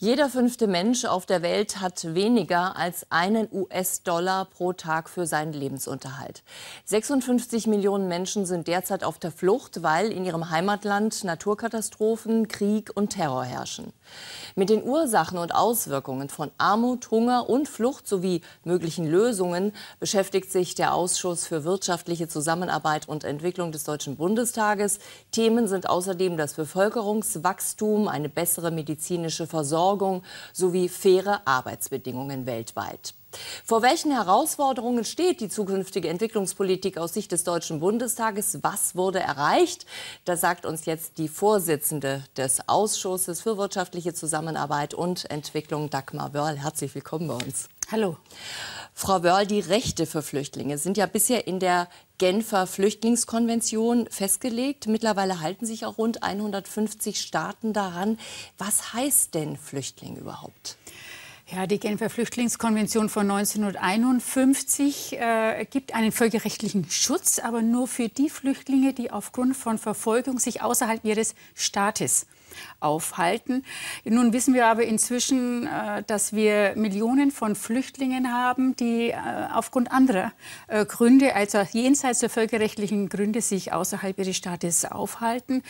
[0.00, 5.52] Jeder fünfte Mensch auf der Welt hat weniger als einen US-Dollar pro Tag für seinen
[5.52, 6.44] Lebensunterhalt.
[6.84, 13.08] 56 Millionen Menschen sind derzeit auf der Flucht, weil in ihrem Heimatland Naturkatastrophen, Krieg und
[13.08, 13.92] Terror herrschen.
[14.54, 20.76] Mit den Ursachen und Auswirkungen von Armut, Hunger und Flucht sowie möglichen Lösungen beschäftigt sich
[20.76, 25.00] der Ausschuss für wirtschaftliche Zusammenarbeit und Entwicklung des Deutschen Bundestages.
[25.32, 33.14] Themen sind außerdem das Bevölkerungswachstum, eine bessere medizinische Versorgung, Versorgung sowie faire Arbeitsbedingungen weltweit.
[33.64, 38.58] Vor welchen Herausforderungen steht die zukünftige Entwicklungspolitik aus Sicht des Deutschen Bundestages?
[38.62, 39.86] Was wurde erreicht?
[40.24, 46.56] Das sagt uns jetzt die Vorsitzende des Ausschusses für wirtschaftliche Zusammenarbeit und Entwicklung, Dagmar Wörl.
[46.56, 47.68] Herzlich willkommen bei uns.
[47.90, 48.16] Hallo.
[49.00, 51.88] Frau Wörl, die Rechte für Flüchtlinge sind ja bisher in der
[52.18, 54.88] Genfer Flüchtlingskonvention festgelegt.
[54.88, 58.18] Mittlerweile halten sich auch rund 150 Staaten daran.
[58.58, 60.78] Was heißt denn Flüchtling überhaupt?
[61.46, 68.28] Ja, die Genfer Flüchtlingskonvention von 1951 äh, gibt einen völkerrechtlichen Schutz, aber nur für die
[68.28, 72.26] Flüchtlinge, die aufgrund von Verfolgung sich außerhalb ihres Staates
[72.80, 73.64] aufhalten.
[74.04, 79.16] Nun wissen wir aber inzwischen, äh, dass wir Millionen von Flüchtlingen haben, die äh,
[79.52, 80.32] aufgrund anderer
[80.68, 85.62] äh, Gründe, also jenseits der völkerrechtlichen Gründe, sich außerhalb ihres Staates aufhalten.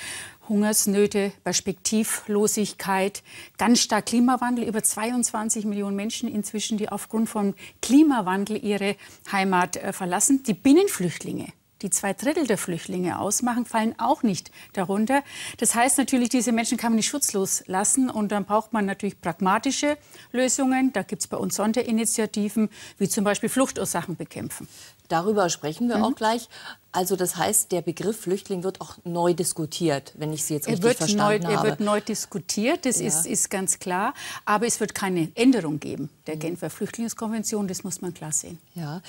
[0.49, 3.23] Hungersnöte, Perspektivlosigkeit,
[3.59, 4.65] ganz stark Klimawandel.
[4.65, 8.97] Über 22 Millionen Menschen inzwischen, die aufgrund von Klimawandel ihre
[9.31, 10.43] Heimat verlassen.
[10.45, 15.23] Die Binnenflüchtlinge die zwei Drittel der Flüchtlinge ausmachen, fallen auch nicht darunter.
[15.59, 19.21] Das heißt natürlich, diese Menschen kann man nicht schutzlos lassen und dann braucht man natürlich
[19.21, 19.97] pragmatische
[20.33, 20.93] Lösungen.
[20.93, 24.69] Da gibt es bei uns Sonderinitiativen, wie zum Beispiel Fluchtursachen bekämpfen.
[25.09, 26.05] Darüber sprechen wir mhm.
[26.05, 26.49] auch gleich.
[26.93, 30.97] Also das heißt, der Begriff Flüchtling wird auch neu diskutiert, wenn ich Sie jetzt richtig
[30.97, 31.69] verstanden neu, habe.
[31.69, 33.07] Er wird neu diskutiert, das ja.
[33.07, 34.15] ist, ist ganz klar.
[34.45, 36.41] Aber es wird keine Änderung geben der mhm.
[36.41, 38.59] Genfer Flüchtlingskonvention, das muss man klar sehen.
[38.75, 39.03] Ja.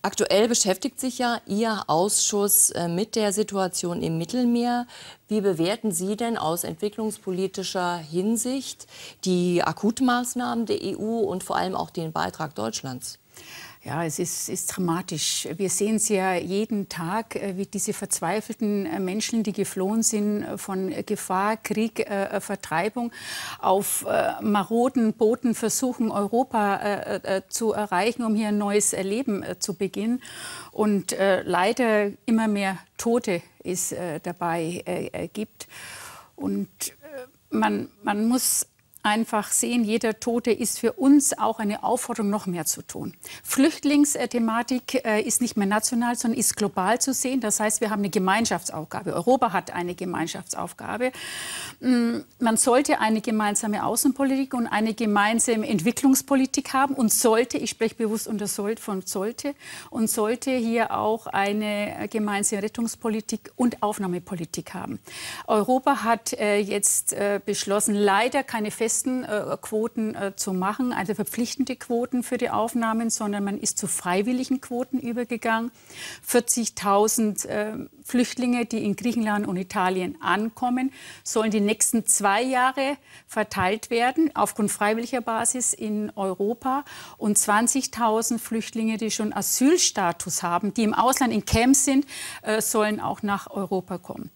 [0.00, 4.86] Aktuell beschäftigt sich ja Ihr Ausschuss äh, mit der Situation im Mittelmeer.
[5.26, 8.86] Wie bewerten Sie denn aus entwicklungspolitischer Hinsicht
[9.24, 13.18] die Akutmaßnahmen der EU und vor allem auch den Beitrag Deutschlands?
[13.88, 15.48] Ja, es ist, ist, dramatisch.
[15.56, 20.42] Wir sehen es ja jeden Tag, äh, wie diese verzweifelten äh, Menschen, die geflohen sind
[20.42, 23.12] äh, von Gefahr, Krieg, äh, Vertreibung,
[23.60, 29.72] auf äh, maroden Booten versuchen, Europa äh, zu erreichen, um hier ein neues Leben zu
[29.72, 30.22] beginnen.
[30.70, 35.66] Und leider immer mehr Tote es dabei gibt.
[36.36, 36.68] Und
[37.50, 38.66] man, man muss
[39.02, 43.14] einfach sehen, jeder Tote ist für uns auch eine Aufforderung, noch mehr zu tun.
[43.42, 47.40] Flüchtlingsthematik äh, ist nicht mehr national, sondern ist global zu sehen.
[47.40, 49.14] Das heißt, wir haben eine Gemeinschaftsaufgabe.
[49.14, 51.12] Europa hat eine Gemeinschaftsaufgabe.
[51.80, 57.94] Mm, man sollte eine gemeinsame Außenpolitik und eine gemeinsame Entwicklungspolitik haben und sollte, ich spreche
[57.94, 59.54] bewusst unter sollte, von sollte,
[59.90, 64.98] und sollte hier auch eine gemeinsame Rettungspolitik und Aufnahmepolitik haben.
[65.46, 70.94] Europa hat äh, jetzt äh, beschlossen, leider keine festen festen äh, Quoten äh, zu machen,
[70.94, 75.70] also verpflichtende Quoten für die Aufnahmen, sondern man ist zu freiwilligen Quoten übergegangen.
[76.26, 80.90] 40.000 äh, Flüchtlinge, die in Griechenland und Italien ankommen,
[81.22, 82.96] sollen die nächsten zwei Jahre
[83.26, 86.86] verteilt werden, aufgrund freiwilliger Basis in Europa.
[87.18, 92.06] Und 20.000 Flüchtlinge, die schon Asylstatus haben, die im Ausland in Camps sind,
[92.40, 94.30] äh, sollen auch nach Europa kommen.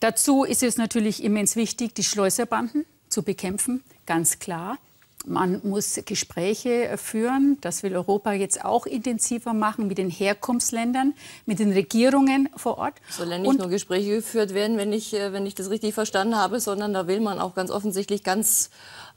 [0.00, 2.84] Dazu ist es natürlich immens wichtig, die Schleuserbanden
[3.16, 4.76] zu bekämpfen, ganz klar.
[5.24, 7.56] Man muss Gespräche führen.
[7.62, 11.14] Das will Europa jetzt auch intensiver machen mit den Herkunftsländern,
[11.46, 12.94] mit den Regierungen vor Ort.
[13.08, 15.94] Sollen ja nicht und nur Gespräche geführt werden, wenn ich, äh, wenn ich das richtig
[15.94, 18.68] verstanden habe, sondern da will man auch ganz offensichtlich ganz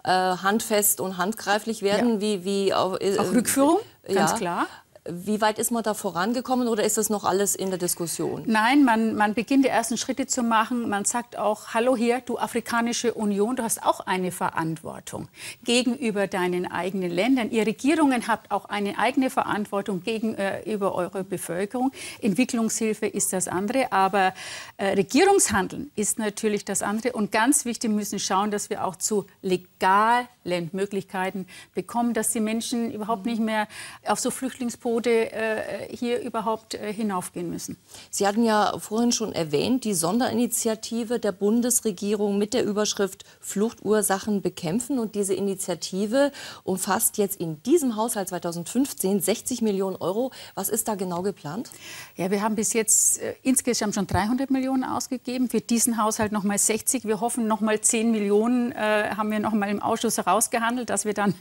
[0.06, 2.14] äh, handfest und handgreiflich werden.
[2.14, 2.22] Ja.
[2.22, 4.38] Wie, wie, äh, auch Rückführung, ganz ja.
[4.38, 4.68] klar.
[5.06, 8.44] Wie weit ist man da vorangekommen oder ist das noch alles in der Diskussion?
[8.46, 10.90] Nein, man, man beginnt die ersten Schritte zu machen.
[10.90, 15.30] Man sagt auch, hallo hier, du Afrikanische Union, du hast auch eine Verantwortung
[15.64, 17.50] gegenüber deinen eigenen Ländern.
[17.50, 21.92] Ihr Regierungen habt auch eine eigene Verantwortung gegenüber eurer Bevölkerung.
[22.22, 24.34] Entwicklungshilfe ist das andere, aber
[24.78, 27.14] äh, Regierungshandeln ist natürlich das andere.
[27.14, 30.28] Und ganz wichtig, wir müssen schauen, dass wir auch zu legalen
[30.74, 33.68] Möglichkeiten bekommen, dass die Menschen überhaupt nicht mehr
[34.06, 37.78] auf so Flüchtlingsboote Methode äh, hier überhaupt äh, hinaufgehen müssen.
[38.10, 45.00] Sie hatten ja vorhin schon erwähnt, die Sonderinitiative der Bundesregierung mit der Überschrift Fluchtursachen bekämpfen.
[45.00, 46.32] Und diese Initiative
[46.64, 50.32] umfasst jetzt in diesem Haushalt 2015 60 Millionen Euro.
[50.56, 51.70] Was ist da genau geplant?
[52.16, 55.50] Ja, wir haben bis jetzt äh, insgesamt schon 300 Millionen ausgegeben.
[55.50, 57.06] Für diesen Haushalt noch mal 60.
[57.06, 60.90] Wir hoffen, noch mal 10 Millionen äh, haben wir noch mal im Ausschuss heraus ausgehandelt,
[60.90, 61.34] dass wir dann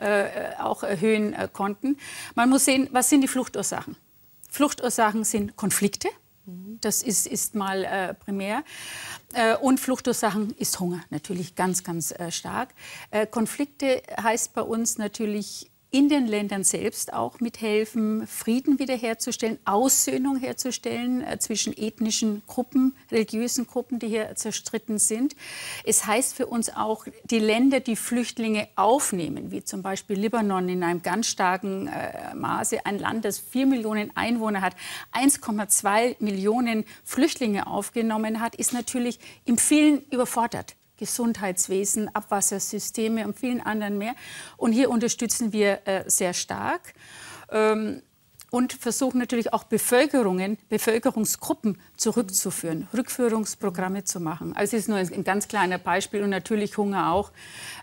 [0.00, 0.24] äh,
[0.58, 1.98] auch erhöhen äh, konnten.
[2.34, 3.96] Man muss sehen, was sind die Fluchtursachen?
[4.50, 6.08] Fluchtursachen sind Konflikte.
[6.80, 8.64] Das ist, ist mal äh, primär.
[9.34, 12.70] Äh, und Fluchtursachen ist Hunger, natürlich ganz, ganz äh, stark.
[13.10, 20.36] Äh, Konflikte heißt bei uns natürlich in den Ländern selbst auch mithelfen, Frieden wiederherzustellen, Aussöhnung
[20.36, 25.34] herzustellen äh, zwischen ethnischen Gruppen, religiösen Gruppen, die hier zerstritten sind.
[25.84, 30.82] Es heißt für uns auch, die Länder, die Flüchtlinge aufnehmen, wie zum Beispiel Libanon in
[30.82, 34.76] einem ganz starken äh, Maße, ein Land, das vier Millionen Einwohner hat,
[35.14, 40.77] 1,2 Millionen Flüchtlinge aufgenommen hat, ist natürlich im vielen überfordert.
[40.98, 44.14] Gesundheitswesen, Abwassersysteme und vielen anderen mehr.
[44.56, 46.94] Und hier unterstützen wir äh, sehr stark.
[47.50, 48.02] Ähm,
[48.50, 54.56] und versuchen natürlich auch Bevölkerungen, Bevölkerungsgruppen zurückzuführen, Rückführungsprogramme zu machen.
[54.56, 57.30] Also es ist nur ein ganz kleiner Beispiel und natürlich Hunger auch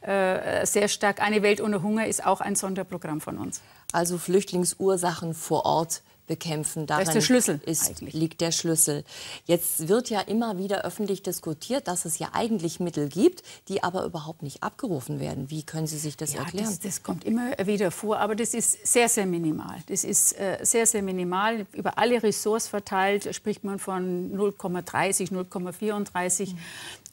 [0.01, 1.21] äh, sehr stark.
[1.21, 3.61] Eine Welt ohne Hunger ist auch ein Sonderprogramm von uns.
[3.91, 6.87] Also Flüchtlingsursachen vor Ort bekämpfen.
[6.87, 9.03] Darin das ist der Schlüssel ist, liegt der Schlüssel.
[9.45, 14.05] Jetzt wird ja immer wieder öffentlich diskutiert, dass es ja eigentlich Mittel gibt, die aber
[14.05, 15.49] überhaupt nicht abgerufen werden.
[15.49, 16.65] Wie können Sie sich das ja, erklären?
[16.65, 19.77] Das, das, kommt immer wieder vor, aber das ist sehr, sehr minimal.
[19.87, 21.65] Das ist äh, sehr, sehr minimal.
[21.73, 26.57] Über alle Ressorts verteilt spricht man von 0,30, 0,34 mhm.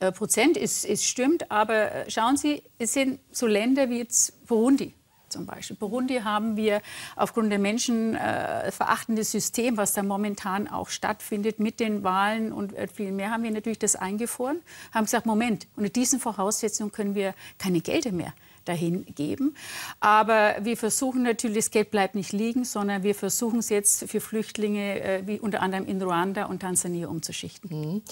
[0.01, 0.57] äh, Prozent.
[0.57, 4.95] Es, es stimmt, aber äh, schauen Sie, es sind so Länder wie jetzt Burundi
[5.33, 5.77] zum Beispiel.
[5.77, 6.81] Burundi haben wir
[7.17, 12.87] aufgrund der menschenverachtende äh, System, was da momentan auch stattfindet mit den Wahlen und äh,
[12.87, 14.61] viel mehr, haben wir natürlich das eingefroren,
[14.93, 18.33] haben gesagt, Moment, unter diesen Voraussetzungen können wir keine Gelder mehr
[18.65, 19.57] dahin geben.
[20.01, 24.21] Aber wir versuchen natürlich, das Geld bleibt nicht liegen, sondern wir versuchen es jetzt für
[24.21, 27.95] Flüchtlinge äh, wie unter anderem in Ruanda und Tansania umzuschichten.
[27.95, 28.03] Mhm.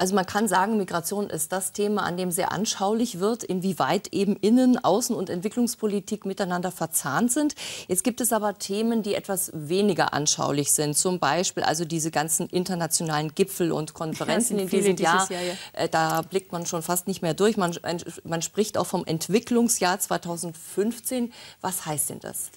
[0.00, 4.34] Also man kann sagen, Migration ist das Thema, an dem sehr anschaulich wird, inwieweit eben
[4.34, 7.54] Innen-, Außen- und Entwicklungspolitik miteinander verzahnt sind.
[7.86, 10.96] Jetzt gibt es aber Themen, die etwas weniger anschaulich sind.
[10.96, 15.30] Zum Beispiel also diese ganzen internationalen Gipfel und Konferenzen in diesem Jahr.
[15.30, 15.52] Jahr ja.
[15.74, 17.58] Äh, da blickt man schon fast nicht mehr durch.
[17.58, 17.76] Man,
[18.24, 21.30] man spricht auch vom Entwicklungsjahr 2015.
[21.60, 22.50] Was heißt denn das?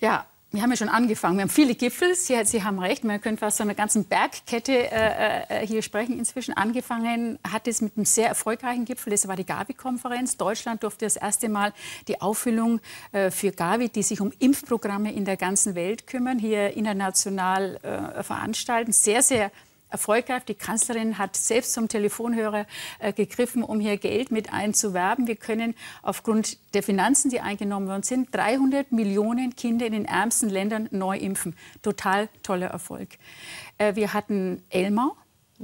[0.00, 1.36] Ja, wir haben ja schon angefangen.
[1.36, 2.14] Wir haben viele Gipfel.
[2.14, 3.02] Sie, Sie haben recht.
[3.02, 6.16] Man könnte fast von einer ganzen Bergkette äh, äh, hier sprechen.
[6.16, 9.10] Inzwischen angefangen hat es mit einem sehr erfolgreichen Gipfel.
[9.10, 10.36] Das war die Gavi-Konferenz.
[10.36, 11.72] Deutschland durfte das erste Mal
[12.06, 12.80] die Auffüllung
[13.10, 18.22] äh, für Gavi, die sich um Impfprogramme in der ganzen Welt kümmern, hier international äh,
[18.22, 18.92] veranstalten.
[18.92, 19.50] Sehr, sehr
[19.94, 20.44] erfolgreich.
[20.44, 22.66] Die Kanzlerin hat selbst zum Telefonhörer
[22.98, 25.26] äh, gegriffen, um hier Geld mit einzuwerben.
[25.26, 30.50] Wir können aufgrund der Finanzen, die eingenommen worden sind, 300 Millionen Kinder in den ärmsten
[30.50, 31.56] Ländern neu impfen.
[31.82, 33.10] Total toller Erfolg.
[33.78, 35.16] Äh, wir hatten Elmau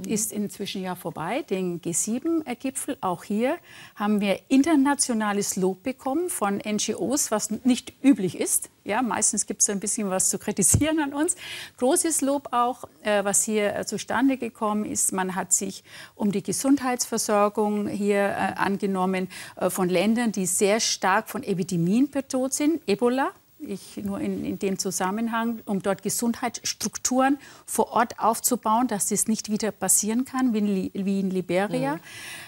[0.05, 2.97] ist inzwischen ja vorbei, den G7-Gipfel.
[3.01, 3.57] Auch hier
[3.95, 8.69] haben wir internationales Lob bekommen von NGOs, was nicht üblich ist.
[8.83, 11.35] Ja, meistens gibt es ein bisschen was zu kritisieren an uns.
[11.77, 15.11] Großes Lob auch, äh, was hier äh, zustande gekommen ist.
[15.11, 15.83] Man hat sich
[16.15, 19.27] um die Gesundheitsversorgung hier äh, angenommen
[19.57, 22.81] äh, von Ländern, die sehr stark von Epidemien bedroht sind.
[22.87, 29.27] Ebola ich nur in, in, dem Zusammenhang, um dort Gesundheitsstrukturen vor Ort aufzubauen, dass das
[29.27, 31.95] nicht wieder passieren kann, wie in, wie in Liberia.
[31.95, 31.99] Mhm.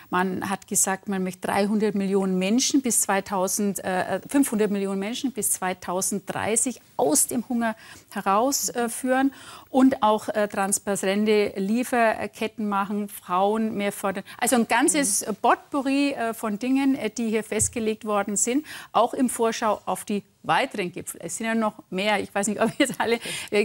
[0.10, 5.52] Man hat gesagt, man möchte 300 Millionen Menschen bis 2000, äh, 500 Millionen Menschen bis
[5.54, 7.76] 2030 aus dem Hunger
[8.12, 9.34] herausführen
[9.70, 14.24] und auch äh, transparente Lieferketten machen, Frauen mehr fördern.
[14.38, 15.36] Also ein ganzes mhm.
[15.42, 20.24] Potpourri äh, von Dingen, äh, die hier festgelegt worden sind, auch im Vorschau auf die
[20.44, 21.20] weiteren Gipfel.
[21.24, 22.20] Es sind ja noch mehr.
[22.20, 23.20] Ich weiß nicht, ob jetzt alle.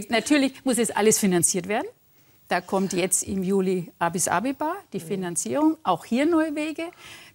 [0.09, 1.87] Natürlich muss jetzt alles finanziert werden.
[2.49, 5.77] Da kommt jetzt im Juli Addis Abeba die Finanzierung.
[5.83, 6.85] Auch hier neue Wege.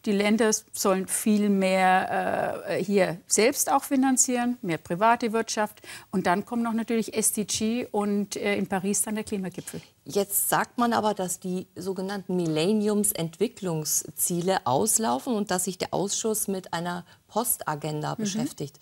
[0.06, 5.82] Die Länder sollen viel mehr äh, hier selbst auch finanzieren, mehr private Wirtschaft.
[6.10, 9.80] Und dann kommt noch natürlich SDG und äh, in Paris dann der Klimagipfel.
[10.04, 16.74] Jetzt sagt man aber, dass die sogenannten Millenniums-Entwicklungsziele auslaufen und dass sich der Ausschuss mit
[16.74, 18.22] einer Postagenda mhm.
[18.22, 18.80] beschäftigt.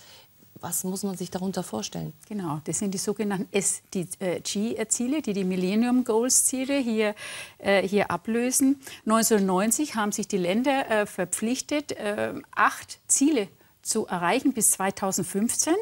[0.62, 2.12] Was muss man sich darunter vorstellen?
[2.28, 7.16] Genau, das sind die sogenannten SDG-Ziele, die die Millennium Goals-Ziele hier,
[7.58, 8.80] äh, hier ablösen.
[9.04, 13.48] 1990 haben sich die Länder äh, verpflichtet, äh, acht Ziele
[13.82, 15.74] zu erreichen bis 2015.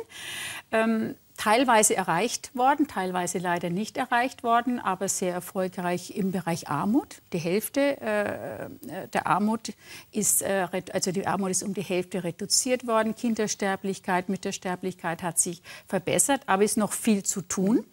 [0.72, 7.22] Ähm, teilweise erreicht worden, teilweise leider nicht erreicht worden, aber sehr erfolgreich im Bereich Armut.
[7.32, 8.68] Die Hälfte äh,
[9.14, 9.72] der Armut
[10.12, 13.14] ist, äh, also die Armut ist um die Hälfte reduziert worden.
[13.14, 17.86] Kindersterblichkeit, Müttersterblichkeit hat sich verbessert, aber es ist noch viel zu tun.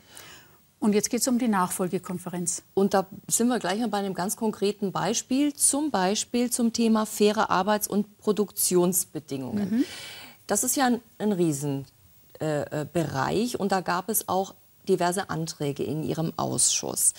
[0.80, 2.64] Und jetzt geht es um die Nachfolgekonferenz.
[2.74, 7.06] Und da sind wir gleich mal bei einem ganz konkreten Beispiel, zum Beispiel zum Thema
[7.06, 9.70] faire Arbeits- und Produktionsbedingungen.
[9.70, 9.86] Mhm.
[10.48, 11.97] Das ist ja ein, ein Riesenbereich
[12.40, 14.54] äh, und da gab es auch
[14.88, 17.14] diverse Anträge in ihrem Ausschuss.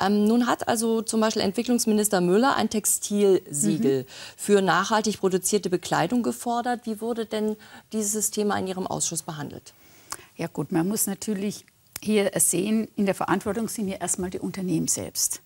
[0.00, 4.06] Ähm, nun hat also zum Beispiel Entwicklungsminister Müller ein Textilsiegel mhm.
[4.36, 6.82] für nachhaltig produzierte Bekleidung gefordert.
[6.84, 7.56] Wie wurde denn
[7.92, 9.72] dieses Thema in Ihrem Ausschuss behandelt?
[10.36, 11.64] Ja gut, man muss natürlich
[12.02, 15.40] hier sehen, in der Verantwortung sind ja erstmal die Unternehmen selbst.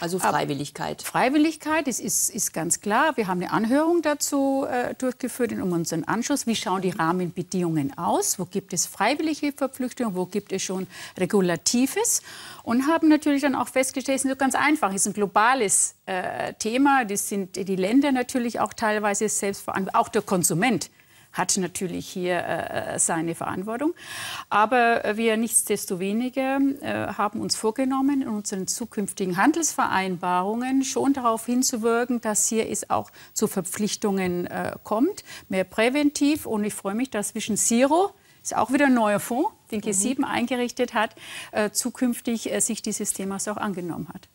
[0.00, 1.00] Also Freiwilligkeit.
[1.00, 3.16] Aber Freiwilligkeit, das ist, ist ganz klar.
[3.16, 6.46] Wir haben eine Anhörung dazu äh, durchgeführt in unseren Anschluss.
[6.46, 8.38] Wie schauen die Rahmenbedingungen aus?
[8.38, 10.14] Wo gibt es freiwillige Verpflichtungen?
[10.14, 10.86] Wo gibt es schon
[11.18, 12.22] Regulatives?
[12.62, 14.90] Und haben natürlich dann auch festgestellt, es ist nicht ganz einfach.
[14.90, 17.04] Es ist ein globales äh, Thema.
[17.04, 19.94] Das sind die Länder natürlich auch teilweise selbst verantwortlich.
[19.94, 20.90] Auch der Konsument
[21.32, 23.94] hat natürlich hier äh, seine Verantwortung.
[24.48, 32.48] Aber wir nichtsdestoweniger äh, haben uns vorgenommen, in unseren zukünftigen Handelsvereinbarungen schon darauf hinzuwirken, dass
[32.48, 36.46] hier es auch zu Verpflichtungen äh, kommt, mehr präventiv.
[36.46, 38.12] Und ich freue mich, dass zwischen Zero
[38.42, 40.24] ist auch wieder ein neuer Fonds, den G7 mhm.
[40.24, 41.14] eingerichtet hat,
[41.52, 44.28] äh, zukünftig äh, sich dieses Themas auch angenommen hat.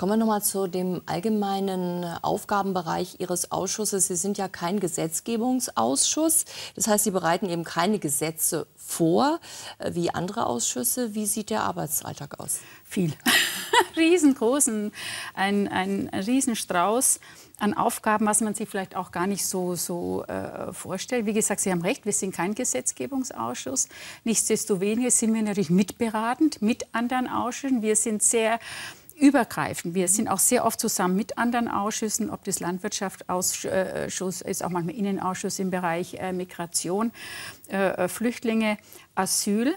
[0.00, 4.06] Kommen wir noch mal zu dem allgemeinen Aufgabenbereich Ihres Ausschusses.
[4.06, 6.46] Sie sind ja kein Gesetzgebungsausschuss.
[6.74, 9.40] Das heißt, Sie bereiten eben keine Gesetze vor
[9.76, 11.14] äh, wie andere Ausschüsse.
[11.14, 12.60] Wie sieht der Arbeitsalltag aus?
[12.82, 13.12] Viel.
[13.98, 14.90] Riesengroßen,
[15.34, 17.20] ein, ein Riesenstrauß
[17.58, 21.26] an Aufgaben, was man sich vielleicht auch gar nicht so, so äh, vorstellt.
[21.26, 23.88] Wie gesagt, Sie haben recht, wir sind kein Gesetzgebungsausschuss.
[24.24, 27.82] Nichtsdestoweniger sind wir natürlich mitberatend mit anderen Ausschüssen.
[27.82, 28.58] Wir sind sehr
[29.20, 29.94] übergreifend.
[29.94, 34.94] Wir sind auch sehr oft zusammen mit anderen Ausschüssen, ob das Landwirtschaftsausschuss ist, auch manchmal
[34.94, 37.12] Innenausschuss im Bereich äh, Migration,
[37.68, 38.78] äh, Flüchtlinge,
[39.14, 39.74] Asyl.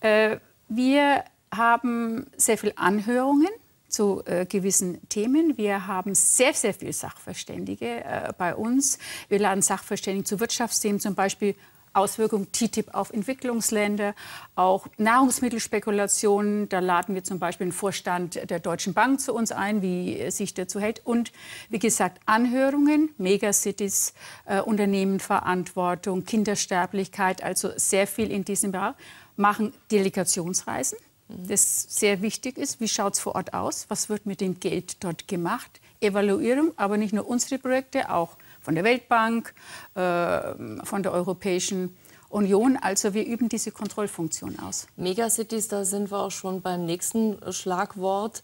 [0.00, 3.48] Äh, wir haben sehr viele Anhörungen
[3.88, 5.56] zu äh, gewissen Themen.
[5.56, 8.98] Wir haben sehr, sehr viele Sachverständige äh, bei uns.
[9.28, 11.54] Wir laden Sachverständige zu Wirtschaftsthemen, zum Beispiel
[11.94, 14.14] Auswirkungen TTIP auf Entwicklungsländer,
[14.54, 16.68] auch Nahrungsmittelspekulationen.
[16.68, 20.30] Da laden wir zum Beispiel den Vorstand der Deutschen Bank zu uns ein, wie er
[20.30, 21.00] sich dazu hält.
[21.04, 21.32] Und
[21.70, 24.14] wie gesagt, Anhörungen, Megacities,
[24.46, 28.94] äh, Unternehmenverantwortung, Kindersterblichkeit, also sehr viel in diesem Bereich.
[29.36, 30.98] Machen Delegationsreisen,
[31.28, 32.80] das sehr wichtig ist.
[32.80, 33.86] Wie schaut es vor Ort aus?
[33.88, 35.80] Was wird mit dem Geld dort gemacht?
[36.00, 39.54] Evaluierung, aber nicht nur unsere Projekte, auch von der Weltbank,
[39.94, 41.96] äh, von der Europäischen
[42.30, 42.76] Union.
[42.80, 44.88] Also wir üben diese Kontrollfunktion aus.
[44.96, 48.42] Megacities, da sind wir auch schon beim nächsten Schlagwort.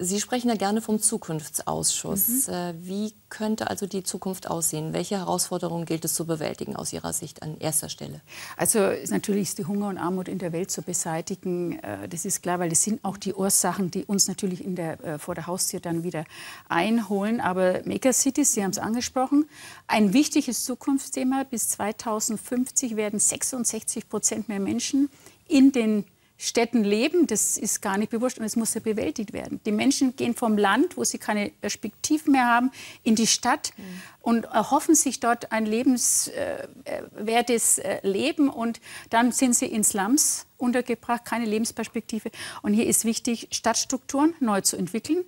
[0.00, 2.48] Sie sprechen ja gerne vom Zukunftsausschuss.
[2.48, 2.52] Mhm.
[2.52, 4.92] Äh, wie könnte also die Zukunft aussehen?
[4.92, 8.20] Welche Herausforderungen gilt es zu bewältigen aus Ihrer Sicht an erster Stelle?
[8.56, 11.78] Also natürlich ist die Hunger und Armut in der Welt zu beseitigen.
[11.78, 15.00] Äh, das ist klar, weil das sind auch die Ursachen, die uns natürlich in der,
[15.04, 16.24] äh, vor der Haustür dann wieder
[16.68, 17.40] einholen.
[17.40, 19.48] Aber Megacities, Sie haben es angesprochen,
[19.86, 21.44] ein wichtiges Zukunftsthema.
[21.44, 25.08] Bis 2050 werden 66 Prozent mehr Menschen
[25.46, 26.04] in den
[26.36, 29.60] Städten leben, das ist gar nicht bewusst und es muss ja bewältigt werden.
[29.64, 32.72] Die Menschen gehen vom Land, wo sie keine Perspektiven mehr haben,
[33.04, 34.02] in die Stadt mhm.
[34.20, 41.24] und erhoffen sich dort ein lebenswertes äh, Leben und dann sind sie in Slums untergebracht,
[41.24, 42.30] keine Lebensperspektive.
[42.62, 45.24] Und hier ist wichtig, Stadtstrukturen neu zu entwickeln,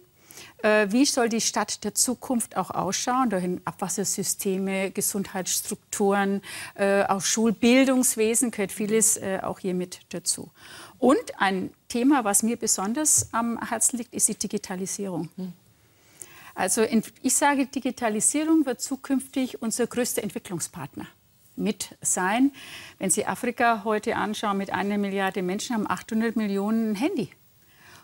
[0.63, 3.31] wie soll die Stadt der Zukunft auch ausschauen?
[3.31, 6.43] Dahin Abwassersysteme, Gesundheitsstrukturen,
[6.75, 10.51] äh, auch Schulbildungswesen gehört vieles äh, auch hier mit dazu.
[10.99, 15.29] Und ein Thema, was mir besonders am Herzen liegt, ist die Digitalisierung.
[15.37, 15.53] Hm.
[16.55, 16.83] Also
[17.23, 21.07] ich sage, Digitalisierung wird zukünftig unser größter Entwicklungspartner
[21.55, 22.51] mit sein.
[22.99, 27.31] Wenn Sie Afrika heute anschauen, mit einer Milliarde Menschen haben 800 Millionen Handy.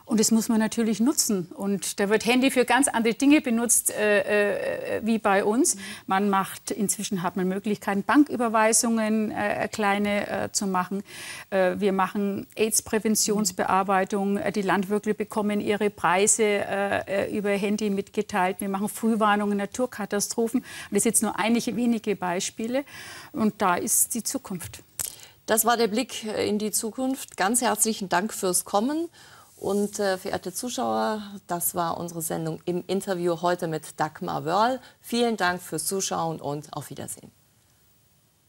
[0.05, 1.47] Und das muss man natürlich nutzen.
[1.55, 5.77] Und da wird Handy für ganz andere Dinge benutzt äh, äh, wie bei uns.
[6.07, 11.03] Man macht, inzwischen hat man Möglichkeiten, Banküberweisungen äh, kleine äh, zu machen.
[11.51, 14.39] Äh, wir machen AIDS-Präventionsbearbeitung.
[14.39, 16.43] Äh, die Landwirte bekommen ihre Preise
[17.31, 18.61] über Handy mitgeteilt.
[18.61, 20.65] Wir machen Frühwarnungen, Naturkatastrophen.
[20.91, 22.85] Das sind jetzt nur einige wenige Beispiele.
[23.33, 24.83] Und da ist die Zukunft.
[25.47, 27.37] Das war der Blick in die Zukunft.
[27.37, 29.09] Ganz herzlichen Dank fürs Kommen.
[29.63, 34.81] Und äh, verehrte Zuschauer, das war unsere Sendung im Interview heute mit Dagmar Wörl.
[35.01, 37.31] Vielen Dank fürs Zuschauen und auf Wiedersehen.